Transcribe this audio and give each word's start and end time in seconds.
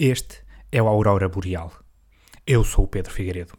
Este 0.00 0.44
é 0.70 0.80
o 0.80 0.86
Aurora 0.86 1.28
Boreal. 1.28 1.72
Eu 2.46 2.62
sou 2.62 2.84
o 2.84 2.86
Pedro 2.86 3.12
Figueiredo. 3.12 3.54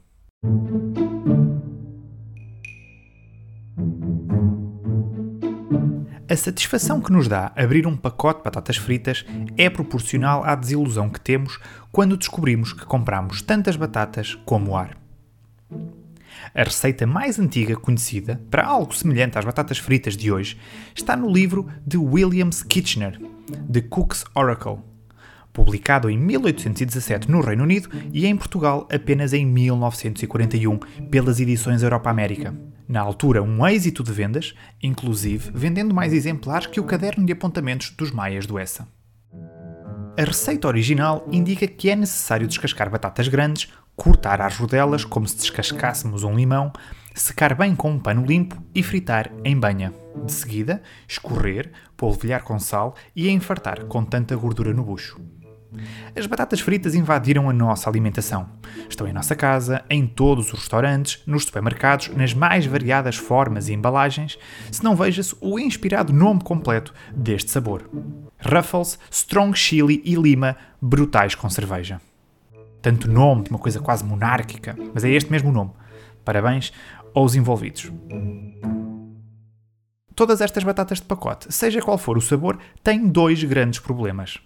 A 6.30 6.36
satisfação 6.38 7.02
que 7.02 7.12
nos 7.12 7.28
dá 7.28 7.52
abrir 7.58 7.86
um 7.86 7.98
pacote 7.98 8.38
de 8.38 8.46
batatas 8.46 8.78
fritas 8.78 9.26
é 9.58 9.70
proporcional 9.70 10.46
à 10.46 10.56
desilusão 10.56 11.10
que 11.10 11.20
temos 11.20 11.60
quando 11.92 12.16
descobrimos 12.16 12.72
que 12.72 12.86
compramos 12.86 13.42
tantas 13.42 13.76
batatas 13.76 14.36
como 14.46 14.78
ar. 14.78 14.98
A 16.56 16.64
receita 16.64 17.06
mais 17.06 17.38
antiga 17.38 17.76
conhecida 17.76 18.42
para 18.50 18.66
algo 18.66 18.96
semelhante 18.96 19.38
às 19.38 19.44
batatas 19.44 19.78
fritas 19.78 20.16
de 20.16 20.32
hoje 20.32 20.58
está 20.96 21.18
no 21.18 21.30
livro 21.30 21.68
de 21.86 21.98
Williams 21.98 22.64
Kitchener, 22.64 23.20
The 23.70 23.82
Cook's 23.82 24.24
Oracle, 24.34 24.78
publicado 25.54 26.10
em 26.10 26.18
1817 26.18 27.30
no 27.30 27.42
Reino 27.42 27.64
Unido 27.64 27.90
e 28.14 28.26
em 28.26 28.36
Portugal 28.36 28.88
apenas 28.92 29.34
em 29.34 29.46
1941 29.46 30.78
pelas 31.10 31.40
edições 31.40 31.84
Europa 31.84 32.10
América. 32.10 32.54
Na 32.88 33.02
altura, 33.02 33.44
um 33.44 33.68
êxito 33.68 34.04
de 34.04 34.12
vendas, 34.12 34.56
inclusive 34.82 35.52
vendendo 35.54 35.94
mais 35.94 36.14
exemplares 36.14 36.68
que 36.68 36.80
o 36.80 36.84
caderno 36.84 37.26
de 37.26 37.34
apontamentos 37.34 37.92
dos 37.92 38.12
Maias 38.12 38.46
do 38.46 38.58
Essa. 38.58 38.88
A 40.18 40.24
receita 40.24 40.68
original 40.68 41.26
indica 41.32 41.68
que 41.68 41.90
é 41.90 41.96
necessário 41.96 42.48
descascar 42.48 42.90
batatas 42.90 43.28
grandes, 43.28 43.72
cortar 43.96 44.42
as 44.42 44.58
rodelas 44.58 45.06
como 45.06 45.28
se 45.28 45.38
descascássemos 45.38 46.24
um 46.24 46.36
limão, 46.36 46.74
secar 47.14 47.56
bem 47.56 47.76
com 47.76 47.92
um 47.92 48.00
pano 48.00 48.26
limpo 48.26 48.62
e 48.74 48.82
fritar 48.82 49.32
em 49.44 49.58
banha. 49.58 49.94
De 50.26 50.32
seguida, 50.32 50.82
escorrer, 51.08 51.72
polvilhar 51.96 52.44
com 52.44 52.58
sal 52.60 52.96
e 53.16 53.30
enfartar 53.30 53.86
com 53.86 54.04
tanta 54.04 54.36
gordura 54.36 54.74
no 54.74 54.84
bucho. 54.84 55.22
As 56.16 56.26
batatas 56.26 56.60
fritas 56.60 56.96
invadiram 56.96 57.50
a 57.50 57.54
nossa 57.54 57.90
alimentação. 57.90 58.50
Estão 58.90 59.08
em 59.08 59.14
nossa 59.14 59.36
casa, 59.36 59.84
em 59.90 60.08
todos 60.08 60.48
os 60.48 60.60
restaurantes, 60.60 61.22
nos 61.26 61.46
supermercados, 61.46 62.10
nas 62.10 62.34
mais 62.34 62.66
variadas 62.66 63.16
formas 63.16 63.70
e 63.70 63.74
embalagens, 63.74 64.38
se 64.72 64.84
não 64.84 64.96
veja-se 64.96 65.36
o 65.40 65.60
inspirado 65.60 66.12
nome 66.12 66.42
completo 66.42 66.94
deste 67.16 67.52
sabor. 67.52 67.90
Ruffles, 68.40 68.98
Strong 69.12 69.58
Chili 69.58 70.02
e 70.04 70.16
Lima, 70.16 70.58
brutais 70.82 71.36
com 71.36 71.50
cerveja. 71.50 72.02
Tanto 72.82 73.10
nome, 73.10 73.44
de 73.44 73.50
uma 73.50 73.60
coisa 73.60 73.80
quase 73.80 74.04
monárquica, 74.04 74.76
mas 74.94 75.04
é 75.04 75.10
este 75.10 75.32
mesmo 75.32 75.52
nome. 75.52 75.72
Parabéns 76.24 76.72
aos 77.14 77.36
envolvidos. 77.36 77.92
Todas 80.16 80.42
estas 80.42 80.64
batatas 80.64 81.00
de 81.00 81.06
pacote, 81.06 81.54
seja 81.54 81.82
qual 81.82 81.98
for 81.98 82.18
o 82.18 82.22
sabor, 82.22 82.58
têm 82.84 83.08
dois 83.08 83.44
grandes 83.44 83.80
problemas. 83.80 84.40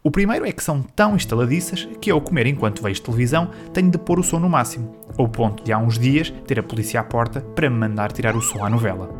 O 0.00 0.12
primeiro 0.12 0.46
é 0.46 0.52
que 0.52 0.62
são 0.62 0.80
tão 0.80 1.16
instaladiças 1.16 1.88
que 2.00 2.10
ao 2.10 2.20
comer 2.20 2.46
enquanto 2.46 2.82
vejo 2.82 3.02
televisão 3.02 3.50
tenho 3.74 3.90
de 3.90 3.98
pôr 3.98 4.20
o 4.20 4.22
som 4.22 4.38
no 4.38 4.48
máximo, 4.48 4.94
ao 5.18 5.28
ponto 5.28 5.64
de 5.64 5.72
há 5.72 5.78
uns 5.78 5.98
dias 5.98 6.32
ter 6.46 6.60
a 6.60 6.62
polícia 6.62 7.00
à 7.00 7.04
porta 7.04 7.40
para 7.40 7.68
me 7.68 7.76
mandar 7.76 8.12
tirar 8.12 8.36
o 8.36 8.40
som 8.40 8.64
à 8.64 8.70
novela. 8.70 9.10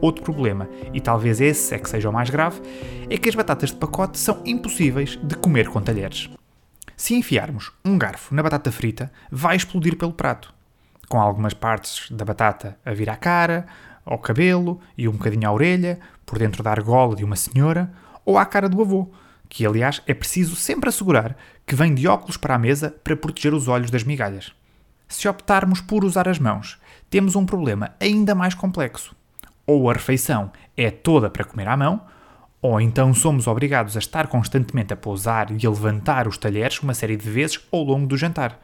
Outro 0.00 0.24
problema, 0.24 0.68
e 0.92 1.00
talvez 1.00 1.40
esse 1.40 1.72
é 1.72 1.78
que 1.78 1.88
seja 1.88 2.10
o 2.10 2.12
mais 2.12 2.30
grave, 2.30 2.60
é 3.08 3.16
que 3.16 3.28
as 3.28 3.34
batatas 3.34 3.70
de 3.70 3.76
pacote 3.76 4.18
são 4.18 4.42
impossíveis 4.44 5.16
de 5.22 5.36
comer 5.36 5.68
com 5.68 5.80
talheres. 5.80 6.28
Se 6.96 7.14
enfiarmos 7.14 7.70
um 7.84 7.96
garfo 7.96 8.34
na 8.34 8.42
batata 8.42 8.72
frita, 8.72 9.12
vai 9.30 9.56
explodir 9.56 9.96
pelo 9.96 10.12
prato, 10.12 10.52
com 11.08 11.20
algumas 11.20 11.54
partes 11.54 12.10
da 12.10 12.24
batata 12.24 12.76
a 12.84 12.92
vir 12.92 13.08
à 13.08 13.14
cara, 13.14 13.66
ao 14.04 14.18
cabelo 14.18 14.80
e 14.98 15.06
um 15.06 15.12
bocadinho 15.12 15.48
à 15.48 15.52
orelha, 15.52 16.00
por 16.26 16.38
dentro 16.38 16.62
da 16.62 16.72
argola 16.72 17.14
de 17.14 17.24
uma 17.24 17.36
senhora 17.36 17.92
ou 18.24 18.36
à 18.36 18.44
cara 18.44 18.68
do 18.68 18.80
avô, 18.80 19.08
que 19.50 19.66
aliás 19.66 20.00
é 20.06 20.14
preciso 20.14 20.54
sempre 20.54 20.88
assegurar 20.88 21.36
que 21.66 21.74
vem 21.74 21.92
de 21.92 22.06
óculos 22.06 22.36
para 22.36 22.54
a 22.54 22.58
mesa 22.58 22.94
para 23.02 23.16
proteger 23.16 23.52
os 23.52 23.66
olhos 23.66 23.90
das 23.90 24.04
migalhas. 24.04 24.52
Se 25.08 25.28
optarmos 25.28 25.80
por 25.80 26.04
usar 26.04 26.28
as 26.28 26.38
mãos, 26.38 26.80
temos 27.10 27.34
um 27.34 27.44
problema 27.44 27.90
ainda 28.00 28.32
mais 28.32 28.54
complexo. 28.54 29.14
Ou 29.66 29.90
a 29.90 29.92
refeição 29.92 30.52
é 30.76 30.88
toda 30.88 31.28
para 31.28 31.44
comer 31.44 31.66
à 31.66 31.76
mão, 31.76 32.00
ou 32.62 32.80
então 32.80 33.12
somos 33.12 33.48
obrigados 33.48 33.96
a 33.96 33.98
estar 33.98 34.28
constantemente 34.28 34.92
a 34.92 34.96
pousar 34.96 35.50
e 35.50 35.66
a 35.66 35.70
levantar 35.70 36.28
os 36.28 36.38
talheres 36.38 36.80
uma 36.80 36.94
série 36.94 37.16
de 37.16 37.28
vezes 37.28 37.58
ao 37.72 37.82
longo 37.82 38.06
do 38.06 38.16
jantar. 38.16 38.60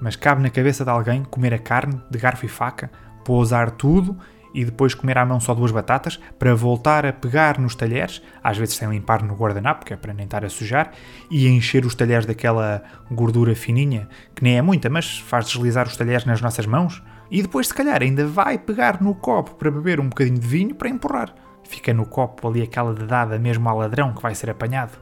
Mas 0.00 0.16
cabe 0.16 0.42
na 0.42 0.48
cabeça 0.48 0.84
de 0.84 0.90
alguém 0.90 1.22
comer 1.24 1.52
a 1.52 1.58
carne 1.58 2.00
de 2.10 2.18
garfo 2.18 2.46
e 2.46 2.48
faca, 2.48 2.90
pousar 3.24 3.72
tudo 3.72 4.18
e 4.54 4.64
depois 4.64 4.94
comer 4.94 5.18
à 5.18 5.24
mão 5.24 5.40
só 5.40 5.54
duas 5.54 5.70
batatas 5.70 6.18
para 6.38 6.54
voltar 6.54 7.04
a 7.06 7.12
pegar 7.12 7.58
nos 7.58 7.74
talheres, 7.74 8.22
às 8.42 8.56
vezes 8.56 8.76
sem 8.76 8.88
limpar 8.88 9.22
no 9.22 9.34
guardanapo, 9.34 9.84
que 9.84 9.92
é 9.92 9.96
para 9.96 10.12
nem 10.12 10.24
estar 10.24 10.44
a 10.44 10.48
sujar, 10.48 10.92
e 11.30 11.46
encher 11.48 11.84
os 11.84 11.94
talheres 11.94 12.26
daquela 12.26 12.82
gordura 13.10 13.54
fininha, 13.54 14.08
que 14.34 14.42
nem 14.42 14.58
é 14.58 14.62
muita, 14.62 14.88
mas 14.88 15.18
faz 15.18 15.46
deslizar 15.46 15.86
os 15.86 15.96
talheres 15.96 16.24
nas 16.24 16.40
nossas 16.40 16.66
mãos, 16.66 17.02
e 17.30 17.42
depois 17.42 17.68
se 17.68 17.74
calhar 17.74 18.02
ainda 18.02 18.26
vai 18.26 18.58
pegar 18.58 19.02
no 19.02 19.14
copo 19.14 19.54
para 19.54 19.70
beber 19.70 20.00
um 20.00 20.08
bocadinho 20.08 20.38
de 20.38 20.46
vinho 20.46 20.74
para 20.74 20.88
empurrar. 20.88 21.34
Fica 21.62 21.92
no 21.92 22.06
copo 22.06 22.48
ali 22.48 22.62
aquela 22.62 22.94
dedada 22.94 23.38
mesmo 23.38 23.68
ao 23.68 23.78
ladrão 23.78 24.14
que 24.14 24.22
vai 24.22 24.34
ser 24.34 24.48
apanhado. 24.48 24.98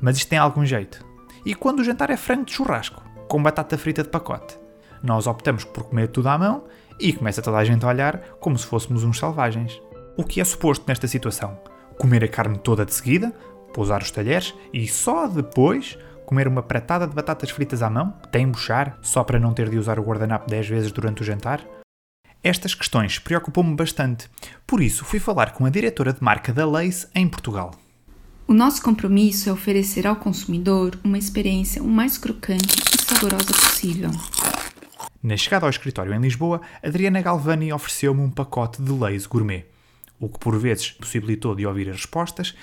Mas 0.00 0.16
isto 0.16 0.28
tem 0.28 0.38
algum 0.38 0.64
jeito. 0.64 1.04
E 1.44 1.54
quando 1.54 1.80
o 1.80 1.84
jantar 1.84 2.10
é 2.10 2.16
frango 2.16 2.44
de 2.44 2.52
churrasco, 2.52 3.02
com 3.28 3.42
batata 3.42 3.76
frita 3.76 4.02
de 4.02 4.08
pacote? 4.08 4.58
Nós 5.02 5.26
optamos 5.26 5.64
por 5.64 5.84
comer 5.84 6.08
tudo 6.08 6.28
à 6.28 6.38
mão 6.38 6.64
e 6.98 7.12
começa 7.12 7.42
toda 7.42 7.58
a 7.58 7.64
gente 7.64 7.84
a 7.84 7.88
olhar 7.88 8.20
como 8.40 8.58
se 8.58 8.66
fôssemos 8.66 9.04
uns 9.04 9.18
selvagens. 9.18 9.80
O 10.16 10.24
que 10.24 10.40
é 10.40 10.44
suposto 10.44 10.84
nesta 10.88 11.06
situação? 11.06 11.58
Comer 11.98 12.24
a 12.24 12.28
carne 12.28 12.58
toda 12.58 12.84
de 12.84 12.94
seguida, 12.94 13.32
pousar 13.72 14.02
os 14.02 14.10
talheres 14.10 14.54
e 14.72 14.86
só 14.88 15.26
depois 15.26 15.98
comer 16.24 16.48
uma 16.48 16.62
pratada 16.62 17.06
de 17.06 17.14
batatas 17.14 17.50
fritas 17.50 17.82
à 17.82 17.88
mão, 17.88 18.14
até 18.22 18.40
embuchar, 18.40 18.98
só 19.00 19.22
para 19.22 19.38
não 19.38 19.52
ter 19.52 19.70
de 19.70 19.78
usar 19.78 19.98
o 19.98 20.02
guardanapo 20.02 20.50
10 20.50 20.68
vezes 20.68 20.92
durante 20.92 21.22
o 21.22 21.24
jantar? 21.24 21.64
Estas 22.42 22.74
questões 22.74 23.18
preocupam-me 23.18 23.74
bastante, 23.74 24.28
por 24.66 24.80
isso 24.80 25.04
fui 25.04 25.18
falar 25.18 25.52
com 25.52 25.64
a 25.64 25.70
diretora 25.70 26.12
de 26.12 26.22
marca 26.22 26.52
da 26.52 26.66
Lace 26.66 27.06
em 27.14 27.28
Portugal. 27.28 27.72
O 28.46 28.54
nosso 28.54 28.80
compromisso 28.82 29.48
é 29.48 29.52
oferecer 29.52 30.06
ao 30.06 30.16
consumidor 30.16 30.96
uma 31.02 31.18
experiência 31.18 31.82
o 31.82 31.88
mais 31.88 32.16
crocante 32.16 32.76
e 32.94 33.02
saborosa 33.02 33.52
possível. 33.52 34.10
Na 35.22 35.36
chegada 35.36 35.66
ao 35.66 35.70
escritório 35.70 36.14
em 36.14 36.20
Lisboa, 36.20 36.60
Adriana 36.82 37.20
Galvani 37.20 37.72
ofereceu-me 37.72 38.20
um 38.20 38.30
pacote 38.30 38.82
de 38.82 38.92
leis 38.92 39.26
gourmet, 39.26 39.66
o 40.20 40.28
que 40.28 40.38
por 40.38 40.58
vezes 40.58 40.90
possibilitou 40.90 41.54
de 41.54 41.66
ouvir 41.66 41.88
as 41.88 41.96
respostas 41.96 42.54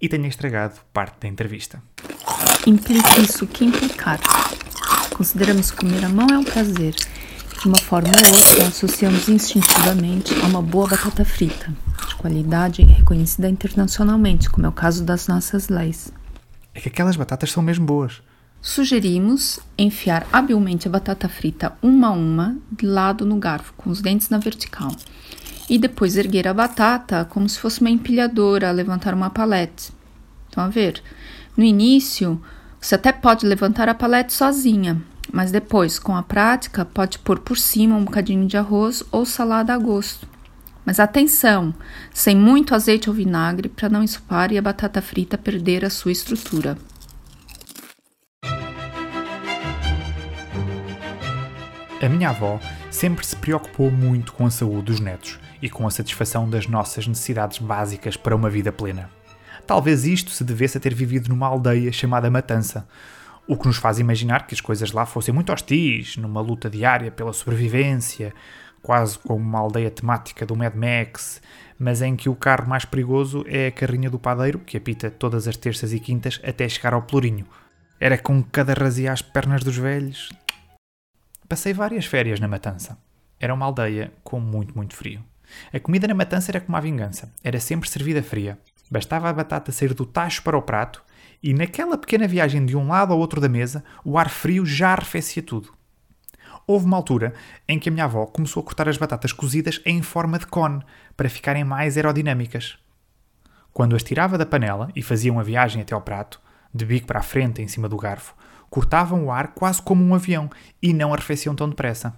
e 0.00 0.08
tenha 0.08 0.28
estragado 0.28 0.74
parte 0.92 1.20
da 1.20 1.28
entrevista. 1.28 1.82
Implica 2.66 3.20
isso 3.20 3.46
que 3.46 3.64
implicar. 3.64 4.20
Consideramos 5.14 5.70
que 5.70 5.78
comer 5.78 6.04
a 6.04 6.08
mão 6.08 6.28
é 6.30 6.38
um 6.38 6.44
prazer. 6.44 6.94
De 6.94 7.68
uma 7.68 7.78
forma 7.78 8.08
ou 8.08 8.34
outra, 8.34 8.68
associamos 8.68 9.28
instintivamente 9.28 10.34
a 10.34 10.46
uma 10.46 10.60
boa 10.60 10.88
batata 10.88 11.24
frita, 11.24 11.72
de 12.08 12.14
qualidade 12.16 12.82
reconhecida 12.82 13.48
internacionalmente, 13.48 14.50
como 14.50 14.66
é 14.66 14.68
o 14.68 14.72
caso 14.72 15.02
das 15.02 15.26
nossas 15.26 15.68
leis. 15.68 16.12
É 16.74 16.80
que 16.80 16.88
aquelas 16.88 17.16
batatas 17.16 17.50
são 17.50 17.62
mesmo 17.62 17.86
boas. 17.86 18.22
Sugerimos 18.60 19.60
enfiar 19.78 20.26
habilmente 20.32 20.88
a 20.88 20.90
batata 20.90 21.28
frita 21.28 21.76
uma 21.80 22.08
a 22.08 22.12
uma 22.12 22.56
de 22.70 22.84
lado 22.84 23.24
no 23.24 23.36
garfo, 23.36 23.72
com 23.76 23.90
os 23.90 24.00
dentes 24.00 24.28
na 24.28 24.38
vertical. 24.38 24.90
E 25.68 25.78
depois 25.78 26.16
erguer 26.16 26.48
a 26.48 26.54
batata 26.54 27.24
como 27.24 27.48
se 27.48 27.58
fosse 27.58 27.80
uma 27.80 27.90
empilhadora 27.90 28.68
a 28.68 28.72
levantar 28.72 29.14
uma 29.14 29.30
palete. 29.30 29.92
Estão 30.48 30.64
a 30.64 30.68
ver? 30.68 31.02
No 31.56 31.64
início, 31.64 32.40
você 32.80 32.94
até 32.94 33.12
pode 33.12 33.46
levantar 33.46 33.88
a 33.88 33.94
palete 33.94 34.32
sozinha, 34.32 35.02
mas 35.32 35.50
depois, 35.50 35.98
com 35.98 36.16
a 36.16 36.22
prática, 36.22 36.84
pode 36.84 37.18
pôr 37.18 37.38
por 37.40 37.58
cima 37.58 37.96
um 37.96 38.04
bocadinho 38.04 38.46
de 38.46 38.56
arroz 38.56 39.02
ou 39.10 39.24
salada 39.24 39.74
a 39.74 39.78
gosto. 39.78 40.26
Mas 40.84 41.00
atenção, 41.00 41.74
sem 42.14 42.36
muito 42.36 42.74
azeite 42.74 43.10
ou 43.10 43.14
vinagre 43.14 43.68
para 43.68 43.88
não 43.88 44.04
ensopar 44.04 44.52
e 44.52 44.58
a 44.58 44.62
batata 44.62 45.02
frita 45.02 45.36
perder 45.36 45.84
a 45.84 45.90
sua 45.90 46.12
estrutura. 46.12 46.78
A 52.02 52.10
minha 52.10 52.28
avó 52.28 52.60
sempre 52.90 53.24
se 53.24 53.34
preocupou 53.34 53.90
muito 53.90 54.34
com 54.34 54.44
a 54.44 54.50
saúde 54.50 54.82
dos 54.82 55.00
netos 55.00 55.40
e 55.62 55.70
com 55.70 55.86
a 55.86 55.90
satisfação 55.90 56.48
das 56.48 56.66
nossas 56.66 57.06
necessidades 57.06 57.56
básicas 57.56 58.18
para 58.18 58.36
uma 58.36 58.50
vida 58.50 58.70
plena. 58.70 59.08
Talvez 59.66 60.04
isto 60.04 60.30
se 60.30 60.44
devesse 60.44 60.76
a 60.76 60.80
ter 60.80 60.92
vivido 60.92 61.30
numa 61.30 61.46
aldeia 61.46 61.90
chamada 61.90 62.30
Matança, 62.30 62.86
o 63.48 63.56
que 63.56 63.66
nos 63.66 63.78
faz 63.78 63.98
imaginar 63.98 64.46
que 64.46 64.54
as 64.54 64.60
coisas 64.60 64.92
lá 64.92 65.06
fossem 65.06 65.32
muito 65.32 65.50
hostis, 65.50 66.18
numa 66.18 66.42
luta 66.42 66.68
diária 66.68 67.10
pela 67.10 67.32
sobrevivência, 67.32 68.34
quase 68.82 69.18
como 69.18 69.42
uma 69.42 69.60
aldeia 69.60 69.90
temática 69.90 70.44
do 70.44 70.54
Mad 70.54 70.74
Max, 70.74 71.40
mas 71.78 72.02
em 72.02 72.14
que 72.14 72.28
o 72.28 72.36
carro 72.36 72.68
mais 72.68 72.84
perigoso 72.84 73.42
é 73.48 73.68
a 73.68 73.72
carrinha 73.72 74.10
do 74.10 74.18
padeiro, 74.18 74.58
que 74.58 74.76
apita 74.76 75.10
todas 75.10 75.48
as 75.48 75.56
terças 75.56 75.94
e 75.94 75.98
quintas 75.98 76.38
até 76.44 76.68
chegar 76.68 76.92
ao 76.92 77.02
Pelourinho. 77.02 77.46
Era 77.98 78.18
com 78.18 78.42
cada 78.42 78.74
razia 78.74 79.10
as 79.10 79.22
pernas 79.22 79.64
dos 79.64 79.78
velhos, 79.78 80.28
Passei 81.48 81.72
várias 81.72 82.06
férias 82.06 82.40
na 82.40 82.48
Matança. 82.48 82.98
Era 83.38 83.54
uma 83.54 83.66
aldeia 83.66 84.12
com 84.24 84.40
muito, 84.40 84.74
muito 84.74 84.96
frio. 84.96 85.22
A 85.72 85.78
comida 85.78 86.08
na 86.08 86.14
Matança 86.14 86.50
era 86.50 86.60
como 86.60 86.76
a 86.76 86.80
vingança. 86.80 87.32
Era 87.42 87.60
sempre 87.60 87.88
servida 87.88 88.20
fria. 88.20 88.58
Bastava 88.90 89.28
a 89.28 89.32
batata 89.32 89.70
sair 89.70 89.94
do 89.94 90.04
tacho 90.04 90.42
para 90.42 90.58
o 90.58 90.62
prato 90.62 91.04
e 91.40 91.54
naquela 91.54 91.96
pequena 91.96 92.26
viagem 92.26 92.66
de 92.66 92.76
um 92.76 92.88
lado 92.88 93.12
ao 93.12 93.18
outro 93.18 93.40
da 93.40 93.48
mesa, 93.48 93.84
o 94.04 94.18
ar 94.18 94.28
frio 94.28 94.66
já 94.66 94.92
arrefecia 94.92 95.42
tudo. 95.42 95.72
Houve 96.66 96.86
uma 96.86 96.96
altura 96.96 97.32
em 97.68 97.78
que 97.78 97.88
a 97.88 97.92
minha 97.92 98.06
avó 98.06 98.26
começou 98.26 98.60
a 98.60 98.64
cortar 98.64 98.88
as 98.88 98.96
batatas 98.96 99.32
cozidas 99.32 99.80
em 99.84 100.02
forma 100.02 100.40
de 100.40 100.46
cone 100.48 100.82
para 101.16 101.28
ficarem 101.28 101.62
mais 101.62 101.96
aerodinâmicas. 101.96 102.76
Quando 103.72 103.94
as 103.94 104.02
tirava 104.02 104.36
da 104.36 104.46
panela 104.46 104.90
e 104.96 105.02
fazia 105.02 105.32
uma 105.32 105.44
viagem 105.44 105.82
até 105.82 105.94
ao 105.94 106.02
prato, 106.02 106.40
de 106.74 106.84
bico 106.84 107.06
para 107.06 107.20
a 107.20 107.22
frente 107.22 107.62
em 107.62 107.68
cima 107.68 107.88
do 107.88 107.96
garfo, 107.96 108.34
cortavam 108.70 109.26
o 109.26 109.30
ar 109.30 109.48
quase 109.48 109.80
como 109.82 110.04
um 110.04 110.14
avião 110.14 110.50
e 110.82 110.92
não 110.92 111.12
arrefeciam 111.12 111.54
tão 111.54 111.68
depressa. 111.68 112.14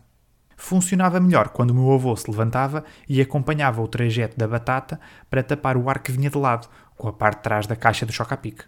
Funcionava 0.56 1.20
melhor 1.20 1.50
quando 1.50 1.70
o 1.70 1.74
meu 1.74 1.92
avô 1.92 2.14
se 2.16 2.28
levantava 2.28 2.84
e 3.08 3.20
acompanhava 3.20 3.80
o 3.80 3.86
trajeto 3.86 4.36
da 4.36 4.48
batata 4.48 4.98
para 5.30 5.42
tapar 5.42 5.76
o 5.76 5.88
ar 5.88 6.00
que 6.00 6.10
vinha 6.10 6.28
de 6.28 6.36
lado, 6.36 6.68
com 6.96 7.06
a 7.06 7.12
parte 7.12 7.36
de 7.36 7.42
trás 7.44 7.66
da 7.66 7.76
caixa 7.76 8.04
do 8.04 8.12
choca-pique. 8.12 8.64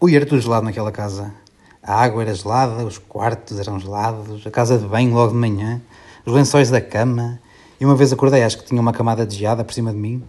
Ui, 0.00 0.16
era 0.16 0.24
tudo 0.24 0.40
gelado 0.40 0.64
naquela 0.64 0.90
casa. 0.90 1.34
A 1.82 2.02
água 2.02 2.22
era 2.22 2.34
gelada, 2.34 2.84
os 2.84 2.96
quartos 2.96 3.60
eram 3.60 3.78
gelados, 3.78 4.46
a 4.46 4.50
casa 4.50 4.78
de 4.78 4.86
banho 4.86 5.12
logo 5.12 5.32
de 5.32 5.38
manhã, 5.38 5.80
os 6.24 6.32
lençóis 6.32 6.70
da 6.70 6.80
cama. 6.80 7.38
E 7.78 7.84
uma 7.84 7.94
vez 7.94 8.10
acordei, 8.10 8.42
acho 8.42 8.58
que 8.58 8.64
tinha 8.64 8.80
uma 8.80 8.92
camada 8.92 9.26
de 9.26 9.36
geada 9.36 9.62
por 9.62 9.74
cima 9.74 9.92
de 9.92 9.98
mim. 9.98 10.24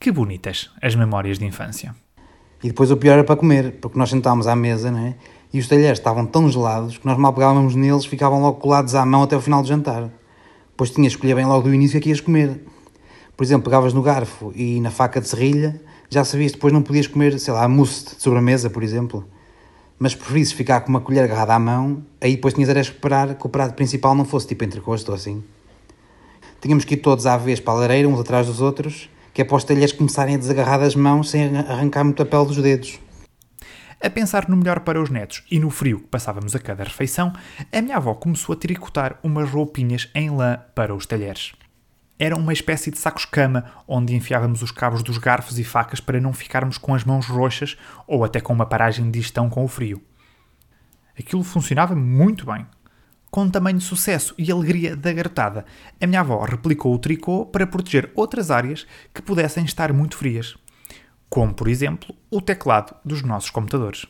Que 0.00 0.10
bonitas 0.10 0.70
as 0.80 0.94
memórias 0.94 1.38
de 1.38 1.44
infância. 1.44 1.94
E 2.62 2.68
depois 2.68 2.90
o 2.90 2.96
pior 2.96 3.12
era 3.12 3.24
para 3.24 3.36
comer, 3.36 3.78
porque 3.80 3.98
nós 3.98 4.08
sentámos 4.08 4.46
à 4.46 4.56
mesa, 4.56 4.90
não 4.90 5.00
é? 5.00 5.14
E 5.52 5.58
os 5.58 5.66
talheres 5.66 5.98
estavam 5.98 6.26
tão 6.26 6.50
gelados 6.50 6.98
que 6.98 7.06
nós 7.06 7.16
mal 7.16 7.32
pegávamos 7.32 7.74
neles, 7.74 8.04
ficavam 8.04 8.40
logo 8.40 8.60
colados 8.60 8.94
à 8.94 9.04
mão 9.04 9.22
até 9.22 9.36
o 9.36 9.40
final 9.40 9.62
do 9.62 9.68
jantar. 9.68 10.10
Depois 10.70 10.90
tinhas 10.90 11.12
que 11.12 11.16
escolher 11.16 11.34
bem 11.34 11.46
logo 11.46 11.62
do 11.62 11.74
início 11.74 11.98
o 11.98 12.02
que 12.02 12.10
ias 12.10 12.20
comer. 12.20 12.60
Por 13.36 13.44
exemplo, 13.44 13.64
pegavas 13.64 13.92
no 13.92 14.02
garfo 14.02 14.52
e 14.54 14.80
na 14.80 14.90
faca 14.90 15.20
de 15.20 15.28
serrilha, 15.28 15.80
já 16.10 16.24
sabias 16.24 16.52
depois 16.52 16.72
não 16.72 16.82
podias 16.82 17.06
comer, 17.06 17.38
sei 17.38 17.54
lá, 17.54 17.68
mousse 17.68 18.16
de 18.16 18.22
sobremesa, 18.22 18.68
por 18.68 18.82
exemplo 18.82 19.24
mas 19.98 20.14
preferisses 20.14 20.52
ficar 20.52 20.80
com 20.82 20.90
uma 20.90 21.00
colher 21.00 21.24
agarrada 21.24 21.54
à 21.54 21.58
mão, 21.58 22.02
aí 22.20 22.36
depois 22.36 22.54
tinhas 22.54 22.70
era 22.70 22.80
esperar 22.80 23.34
que 23.34 23.46
o 23.46 23.48
prato 23.48 23.74
principal 23.74 24.14
não 24.14 24.24
fosse 24.24 24.46
tipo 24.46 24.64
entrecosto 24.64 25.10
ou 25.10 25.16
assim. 25.16 25.42
Tínhamos 26.60 26.84
que 26.84 26.94
ir 26.94 26.98
todos 26.98 27.26
à 27.26 27.36
vez 27.36 27.58
para 27.58 27.74
a 27.74 27.76
lareira, 27.76 28.08
uns 28.08 28.20
atrás 28.20 28.46
dos 28.46 28.60
outros, 28.60 29.10
que 29.34 29.42
é 29.42 29.44
para 29.44 29.56
os 29.56 29.64
talheres 29.64 29.92
começarem 29.92 30.36
a 30.36 30.38
desagarrar 30.38 30.78
das 30.78 30.94
mãos 30.94 31.30
sem 31.30 31.56
arrancar 31.56 32.04
muito 32.04 32.22
a 32.22 32.26
pele 32.26 32.46
dos 32.46 32.56
dedos. 32.56 33.00
A 34.00 34.08
pensar 34.08 34.48
no 34.48 34.56
melhor 34.56 34.80
para 34.80 35.02
os 35.02 35.10
netos 35.10 35.42
e 35.50 35.58
no 35.58 35.70
frio 35.70 35.98
que 35.98 36.06
passávamos 36.06 36.54
a 36.54 36.60
cada 36.60 36.84
refeição, 36.84 37.32
a 37.72 37.82
minha 37.82 37.96
avó 37.96 38.14
começou 38.14 38.52
a 38.52 38.56
tricotar 38.56 39.18
umas 39.24 39.50
roupinhas 39.50 40.08
em 40.14 40.30
lã 40.30 40.60
para 40.72 40.94
os 40.94 41.04
talheres. 41.04 41.52
Era 42.16 42.36
uma 42.36 42.52
espécie 42.52 42.92
de 42.92 42.98
sacos-cama 42.98 43.64
onde 43.88 44.14
enfiávamos 44.14 44.62
os 44.62 44.70
cabos 44.70 45.02
dos 45.02 45.18
garfos 45.18 45.58
e 45.58 45.64
facas 45.64 45.98
para 45.98 46.20
não 46.20 46.32
ficarmos 46.32 46.78
com 46.78 46.94
as 46.94 47.02
mãos 47.02 47.26
roxas 47.26 47.76
ou 48.06 48.24
até 48.24 48.40
com 48.40 48.52
uma 48.52 48.66
paragem 48.66 49.04
de 49.04 49.10
digestão 49.10 49.50
com 49.50 49.64
o 49.64 49.68
frio. 49.68 50.00
Aquilo 51.18 51.42
funcionava 51.42 51.96
muito 51.96 52.46
bem. 52.46 52.64
Com 53.32 53.50
tamanho 53.50 53.80
sucesso 53.80 54.32
e 54.38 54.50
alegria 54.50 54.96
da 54.96 55.12
garotada, 55.12 55.64
a 56.00 56.06
minha 56.06 56.20
avó 56.20 56.44
replicou 56.44 56.94
o 56.94 56.98
tricô 56.98 57.44
para 57.46 57.66
proteger 57.66 58.12
outras 58.14 58.50
áreas 58.50 58.86
que 59.12 59.20
pudessem 59.20 59.64
estar 59.64 59.92
muito 59.92 60.16
frias, 60.16 60.56
como, 61.28 61.54
por 61.54 61.68
exemplo, 61.68 62.14
o 62.30 62.40
teclado 62.40 62.94
dos 63.04 63.22
nossos 63.22 63.50
computadores. 63.50 64.06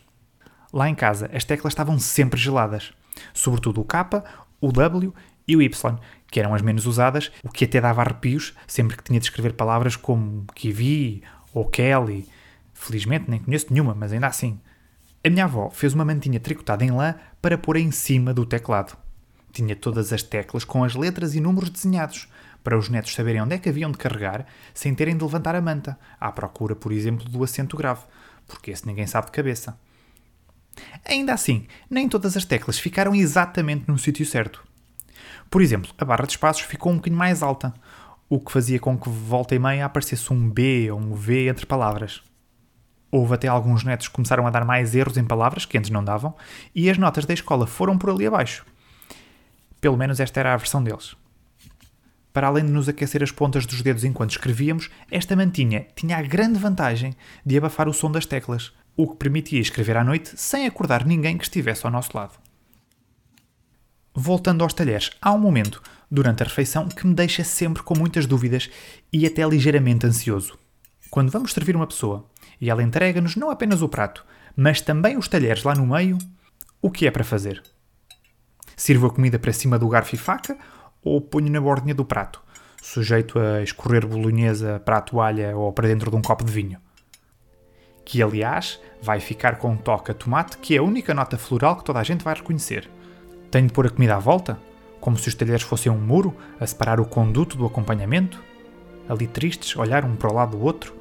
Lá 0.73 0.89
em 0.89 0.95
casa, 0.95 1.31
as 1.33 1.45
teclas 1.45 1.73
estavam 1.73 1.99
sempre 1.99 2.39
geladas, 2.39 2.93
sobretudo 3.33 3.81
o 3.81 3.85
K, 3.85 4.23
o 4.61 4.71
W 4.71 5.13
e 5.47 5.57
o 5.57 5.63
Y, 5.63 5.99
que 6.31 6.39
eram 6.39 6.55
as 6.55 6.63
menos 6.63 6.87
usadas, 6.87 7.33
o 7.43 7.49
que 7.49 7.65
até 7.65 7.81
dava 7.81 8.03
arrepios 8.03 8.55
sempre 8.67 8.97
que 8.97 9.03
tinha 9.03 9.19
de 9.19 9.27
escrever 9.27 9.55
palavras 9.55 9.97
como 9.97 10.45
Kiwi 10.55 11.23
ou 11.55 11.65
Kelly. 11.65 12.29
Felizmente 12.75 13.31
nem 13.31 13.41
conheço 13.41 13.67
nenhuma, 13.71 13.95
mas 13.95 14.13
ainda 14.13 14.27
assim. 14.27 14.61
A 15.25 15.31
minha 15.31 15.45
avó 15.45 15.71
fez 15.71 15.95
uma 15.95 16.05
mantinha 16.05 16.39
tricotada 16.39 16.85
em 16.85 16.91
lã 16.91 17.15
para 17.41 17.59
pôr 17.59 17.77
em 17.77 17.91
cima 17.91 18.33
do 18.33 18.47
teclado. 18.47 18.97
Tinha 19.53 19.75
todas 19.75 20.13
as 20.13 20.23
teclas 20.23 20.65
com 20.65 20.85
as 20.85 20.95
letras 20.95 21.35
e 21.35 21.41
números 21.41 21.71
desenhados, 21.71 22.29
para 22.63 22.79
os 22.79 22.89
netos 22.89 23.15
saberem 23.15 23.43
onde 23.43 23.55
é 23.55 23.59
que 23.59 23.69
haviam 23.69 23.91
de 23.91 23.99
carregar 23.99 24.47
sem 24.75 24.95
terem 24.95 25.17
de 25.17 25.25
levantar 25.25 25.55
a 25.55 25.61
manta, 25.61 25.99
à 26.21 26.31
procura, 26.31 26.75
por 26.75 26.93
exemplo, 26.93 27.29
do 27.29 27.43
acento 27.43 27.77
grave, 27.77 28.03
porque 28.47 28.71
esse 28.71 28.87
ninguém 28.87 29.07
sabe 29.07 29.27
de 29.27 29.33
cabeça. 29.33 29.79
Ainda 31.05 31.33
assim, 31.33 31.67
nem 31.91 32.09
todas 32.09 32.37
as 32.37 32.45
teclas 32.45 32.79
ficaram 32.79 33.15
exatamente 33.15 33.89
no 33.89 33.99
sítio 33.99 34.25
certo. 34.25 34.65
Por 35.51 35.63
exemplo, 35.63 35.93
a 35.99 36.05
barra 36.05 36.27
de 36.27 36.33
espaços 36.33 36.63
ficou 36.63 36.93
um 36.93 36.97
bocadinho 36.97 37.19
mais 37.19 37.43
alta, 37.43 37.73
o 38.29 38.39
que 38.39 38.53
fazia 38.53 38.79
com 38.79 38.99
que 38.99 39.09
volta 39.09 39.55
e 39.55 39.59
meia 39.59 39.87
aparecesse 39.87 40.33
um 40.33 40.49
B 40.51 40.91
ou 40.91 41.01
um 41.01 41.15
V 41.15 41.49
entre 41.49 41.65
palavras. 41.65 42.23
Houve 43.11 43.35
até 43.35 43.49
alguns 43.49 43.85
netos 43.85 44.09
que 44.09 44.15
começaram 44.15 44.47
a 44.47 44.51
dar 44.51 44.67
mais 44.67 44.95
erros 44.95 45.17
em 45.17 45.25
palavras 45.25 45.65
que 45.65 45.79
antes 45.79 45.91
não 45.91 46.05
davam, 46.05 46.35
e 46.75 46.91
as 46.91 46.99
notas 46.99 47.25
da 47.25 47.33
escola 47.33 47.67
foram 47.67 47.97
por 47.97 48.11
ali 48.11 48.27
abaixo. 48.27 48.67
Pelo 49.81 49.97
menos 49.97 50.21
esta 50.21 50.41
era 50.41 50.53
a 50.53 50.57
versão 50.57 50.83
deles. 50.83 51.17
Para 52.39 52.47
além 52.47 52.65
de 52.65 52.71
nos 52.71 52.89
aquecer 52.89 53.21
as 53.21 53.33
pontas 53.33 53.67
dos 53.67 53.83
dedos 53.83 54.05
enquanto 54.05 54.31
escrevíamos, 54.31 54.89
esta 55.11 55.35
mantinha 55.35 55.89
tinha 55.97 56.17
a 56.17 56.23
grande 56.23 56.57
vantagem 56.57 57.17
de 57.45 57.59
abafar 57.59 57.89
o 57.89 57.93
som 57.93 58.13
das 58.13 58.27
teclas, 58.27 58.73
o 58.97 59.09
que 59.09 59.17
permitia 59.17 59.61
escrever 59.61 59.97
à 59.97 60.05
noite 60.05 60.31
sem 60.37 60.65
acordar 60.65 61.05
ninguém 61.05 61.37
que 61.37 61.43
estivesse 61.43 61.85
ao 61.85 61.91
nosso 61.91 62.17
lado. 62.17 62.39
Voltando 64.15 64.63
aos 64.63 64.73
talheres, 64.73 65.11
há 65.21 65.33
um 65.33 65.39
momento 65.41 65.83
durante 66.09 66.45
a 66.45 66.47
refeição 66.47 66.87
que 66.87 67.05
me 67.09 67.13
deixa 67.13 67.43
sempre 67.43 67.83
com 67.83 67.99
muitas 67.99 68.25
dúvidas 68.25 68.71
e 69.13 69.27
até 69.27 69.45
ligeiramente 69.45 70.07
ansioso. 70.07 70.57
Quando 71.11 71.33
vamos 71.33 71.53
servir 71.53 71.75
uma 71.75 71.89
pessoa 71.89 72.25
e 72.61 72.71
ela 72.71 72.85
entrega-nos 72.85 73.35
não 73.35 73.51
apenas 73.51 73.83
o 73.83 73.89
prato, 73.89 74.25
mas 74.55 74.81
também 74.81 75.19
os 75.19 75.27
talheres 75.27 75.65
lá 75.65 75.75
no 75.75 75.89
meio, 75.89 76.17
o 76.81 76.89
que 76.89 77.05
é 77.05 77.11
para 77.11 77.25
fazer? 77.25 77.61
Sirvo 78.77 79.09
a 79.09 79.11
comida 79.11 79.41
para 79.41 79.53
cima 79.53 79.77
do 79.77 79.89
garfo 79.89 80.15
e 80.15 80.19
faca 80.19 80.57
ou 81.03 81.21
ponho 81.21 81.51
na 81.51 81.61
bordinha 81.61 81.95
do 81.95 82.05
prato, 82.05 82.43
sujeito 82.83 83.39
a 83.39 83.63
escorrer 83.63 84.07
bolonhesa 84.07 84.81
para 84.85 84.99
a 84.99 85.01
toalha 85.01 85.57
ou 85.57 85.73
para 85.73 85.89
dentro 85.89 86.11
de 86.11 86.17
um 86.17 86.23
copo 86.23 86.45
de 86.45 86.53
vinho? 86.53 86.79
Que, 88.05 88.23
aliás, 88.23 88.81
vai 89.03 89.21
ficar 89.21 89.57
com 89.57 89.71
um 89.71 89.77
toque 89.77 90.11
a 90.11 90.15
tomate, 90.15 90.59
que 90.59 90.75
é 90.75 90.79
a 90.79 90.83
única 90.83 91.13
nota 91.13 91.37
floral 91.37 91.77
que 91.77 91.85
toda 91.85 91.99
a 91.99 92.05
gente 92.05 92.25
vai 92.25 92.35
reconhecer. 92.35 92.89
Tenho 93.51 93.67
de 93.67 93.73
pôr 93.73 93.87
a 93.87 93.91
comida 93.91 94.17
à 94.17 94.19
volta? 94.19 94.59
Como 95.01 95.17
se 95.17 95.29
os 95.29 95.35
talheres 95.35 95.63
fossem 95.63 95.93
um 95.93 95.99
muro 95.99 96.35
a 96.59 96.67
separar 96.67 97.01
o 97.01 97.07
conduto 97.07 97.57
do 97.57 97.67
acompanhamento? 97.67 98.43
Ali 99.09 99.27
tristes, 99.27 99.77
olhar 99.77 100.05
um 100.05 100.17
para 100.17 100.31
o 100.31 100.35
lado 100.35 100.57
do 100.57 100.63
outro? 100.63 100.95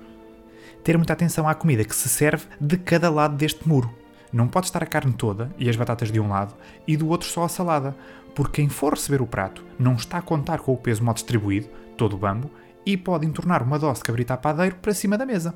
Ter 0.83 0.97
muita 0.97 1.13
atenção 1.13 1.47
à 1.47 1.55
comida 1.55 1.83
que 1.83 1.95
se 1.95 2.07
serve 2.07 2.45
de 2.59 2.77
cada 2.77 3.09
lado 3.09 3.35
deste 3.35 3.67
muro. 3.67 3.93
Não 4.31 4.47
pode 4.47 4.67
estar 4.67 4.83
a 4.83 4.87
carne 4.87 5.13
toda 5.13 5.51
e 5.57 5.69
as 5.69 5.75
batatas 5.75 6.11
de 6.11 6.19
um 6.19 6.29
lado 6.29 6.55
e 6.87 6.97
do 6.97 7.07
outro 7.07 7.27
só 7.27 7.43
a 7.43 7.49
salada, 7.49 7.95
porque 8.35 8.61
quem 8.61 8.69
for 8.69 8.93
receber 8.93 9.21
o 9.21 9.27
prato 9.27 9.63
não 9.79 9.93
está 9.93 10.17
a 10.17 10.21
contar 10.21 10.59
com 10.59 10.73
o 10.73 10.77
peso 10.77 11.03
mal 11.03 11.13
distribuído, 11.13 11.69
todo 11.97 12.15
o 12.15 12.19
bambo, 12.19 12.51
e 12.85 12.95
pode 12.95 13.25
entornar 13.25 13.63
uma 13.63 13.79
dose 13.79 13.99
de 13.99 14.05
cabrita 14.05 14.33
a 14.33 14.37
padeiro 14.37 14.75
para 14.75 14.93
cima 14.93 15.17
da 15.17 15.25
mesa. 15.25 15.55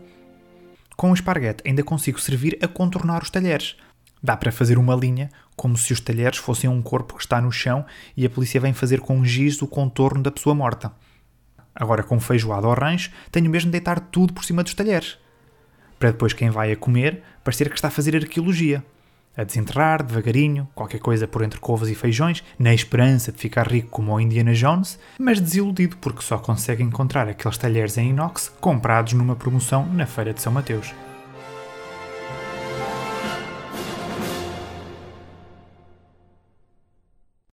Com 0.95 1.11
o 1.11 1.13
esparguete 1.13 1.63
ainda 1.65 1.83
consigo 1.83 2.19
servir 2.19 2.57
a 2.61 2.67
contornar 2.67 3.21
os 3.21 3.29
talheres, 3.29 3.77
Dá 4.23 4.37
para 4.37 4.51
fazer 4.51 4.77
uma 4.77 4.95
linha 4.95 5.31
como 5.55 5.75
se 5.75 5.91
os 5.91 5.99
talheres 5.99 6.37
fossem 6.37 6.69
um 6.69 6.81
corpo 6.81 7.15
que 7.15 7.21
está 7.21 7.41
no 7.41 7.51
chão 7.51 7.83
e 8.15 8.25
a 8.25 8.29
polícia 8.29 8.61
vem 8.61 8.71
fazer 8.71 8.99
com 8.99 9.25
giz 9.25 9.61
o 9.61 9.67
contorno 9.67 10.21
da 10.21 10.31
pessoa 10.31 10.53
morta. 10.53 10.91
Agora, 11.73 12.03
com 12.03 12.19
feijoada 12.19 12.67
ou 12.67 12.73
rancho, 12.73 13.11
tenho 13.31 13.49
mesmo 13.49 13.69
de 13.69 13.71
deitar 13.71 13.99
tudo 13.99 14.33
por 14.33 14.45
cima 14.45 14.61
dos 14.61 14.75
talheres. 14.75 15.17
Para 16.01 16.09
depois 16.09 16.33
quem 16.33 16.49
vai 16.49 16.71
a 16.71 16.75
comer 16.75 17.21
parecer 17.43 17.69
que 17.69 17.75
está 17.75 17.89
a 17.89 17.91
fazer 17.91 18.15
arqueologia. 18.15 18.83
A 19.37 19.43
desenterrar, 19.43 20.01
devagarinho, 20.01 20.67
qualquer 20.73 20.99
coisa 20.99 21.27
por 21.27 21.43
entre 21.43 21.59
covas 21.59 21.89
e 21.89 21.95
feijões, 21.95 22.43
na 22.57 22.73
esperança 22.73 23.31
de 23.31 23.37
ficar 23.37 23.67
rico 23.67 23.89
como 23.89 24.11
o 24.11 24.19
Indiana 24.19 24.51
Jones, 24.51 24.97
mas 25.19 25.39
desiludido 25.39 25.97
porque 25.97 26.23
só 26.23 26.39
consegue 26.39 26.81
encontrar 26.81 27.29
aqueles 27.29 27.55
talheres 27.55 27.99
em 27.99 28.09
inox 28.09 28.51
comprados 28.59 29.13
numa 29.13 29.35
promoção 29.35 29.85
na 29.93 30.07
Feira 30.07 30.33
de 30.33 30.41
São 30.41 30.51
Mateus. 30.51 30.91